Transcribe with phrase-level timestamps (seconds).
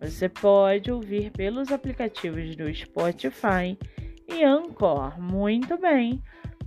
[0.00, 3.76] você pode ouvir pelos aplicativos do Spotify
[4.26, 5.20] e Anchor.
[5.20, 6.22] Muito bem!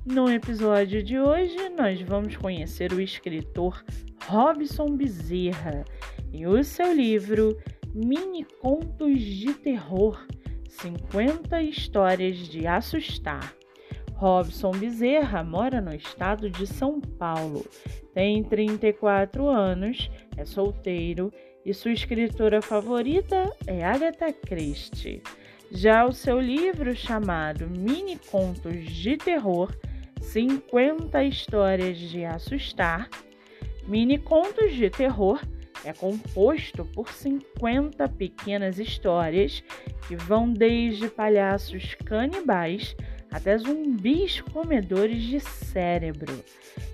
[0.06, 3.84] No episódio de hoje, nós vamos conhecer o escritor
[4.28, 5.84] Robson Bezerra
[6.32, 7.58] e o seu livro
[7.94, 10.28] Mini Contos de Terror
[10.68, 13.56] 50 Histórias de Assustar.
[14.14, 17.66] Robson Bezerra mora no estado de São Paulo,
[18.14, 21.32] tem 34 anos, é solteiro
[21.66, 25.22] e sua escritora favorita é Agatha Christie.
[25.72, 29.76] Já o seu livro chamado Mini Contos de Terror
[30.22, 33.09] 50 Histórias de Assustar,
[33.88, 35.42] Mini Contos de Terror
[35.84, 39.64] é composto por 50 pequenas histórias
[40.08, 42.95] que vão desde palhaços canibais
[43.34, 46.44] até zumbis comedores de cérebro.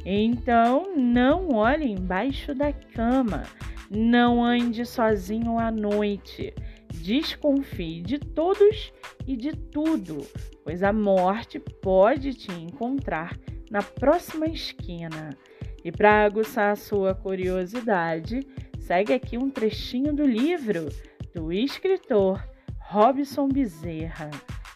[0.06, 3.44] Então, não olhe embaixo da cama,
[3.92, 6.54] não ande sozinho à noite.
[6.94, 8.92] Desconfie de todos
[9.28, 10.26] e de tudo,
[10.64, 13.38] pois a morte pode te encontrar
[13.70, 15.38] na próxima esquina.
[15.84, 18.46] E para aguçar a sua curiosidade,
[18.80, 20.90] segue aqui um trechinho do livro
[21.34, 22.44] do escritor
[22.80, 24.30] Robson Bezerra.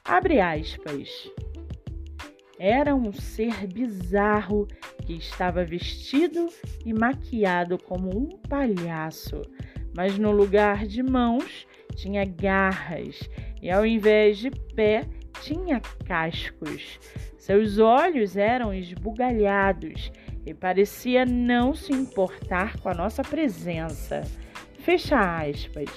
[0.06, 1.10] Abre aspas.
[2.66, 4.66] Era um ser bizarro
[5.06, 6.48] que estava vestido
[6.86, 9.42] e maquiado como um palhaço,
[9.94, 13.30] mas no lugar de mãos tinha garras
[13.62, 15.04] e ao invés de pé
[15.42, 17.02] tinha cascos.
[17.38, 20.10] Seus olhos eram esbugalhados
[20.46, 24.22] e parecia não se importar com a nossa presença.
[24.80, 25.90] Fecha aspas.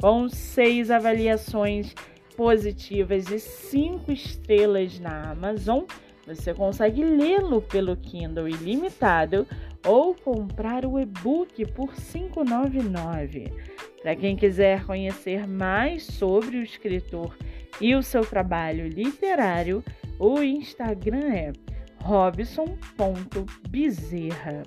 [0.00, 1.94] Com seis avaliações
[2.40, 5.82] positivas e cinco estrelas na Amazon,
[6.26, 9.46] você consegue lê-lo pelo Kindle ilimitado
[9.86, 13.52] ou comprar o e-book por R$ 5,99.
[14.00, 17.36] Para quem quiser conhecer mais sobre o escritor
[17.78, 19.84] e o seu trabalho literário,
[20.18, 21.52] o Instagram é
[21.98, 24.62] robson.bezerra.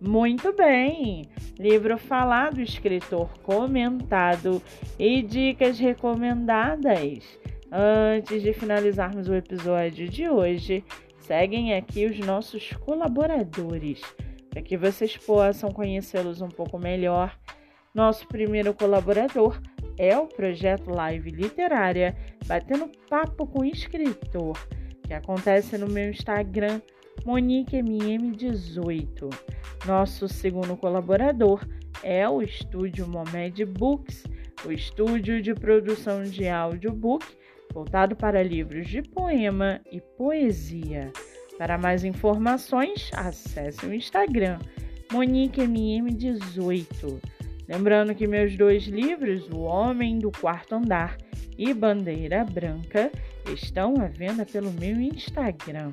[0.00, 1.28] Muito bem!
[1.58, 4.60] Livro falado, escritor comentado
[4.98, 7.24] e dicas recomendadas.
[7.72, 10.84] Antes de finalizarmos o episódio de hoje,
[11.20, 14.02] seguem aqui os nossos colaboradores,
[14.50, 17.34] para que vocês possam conhecê-los um pouco melhor.
[17.94, 19.58] Nosso primeiro colaborador
[19.96, 22.14] é o projeto Live Literária
[22.46, 24.58] Batendo Papo com Escritor,
[25.06, 26.82] que acontece no meu Instagram
[27.24, 29.55] MoniqueMM18.
[29.86, 31.64] Nosso segundo colaborador
[32.02, 34.24] é o estúdio Momed Books,
[34.64, 37.24] o estúdio de produção de audiobook
[37.72, 41.12] voltado para livros de poema e poesia.
[41.56, 44.58] Para mais informações, acesse o Instagram
[45.12, 47.20] MoniqueMM18.
[47.68, 51.16] Lembrando que meus dois livros, O Homem do Quarto Andar
[51.56, 53.12] e Bandeira Branca,
[53.52, 55.92] estão à venda pelo meu Instagram.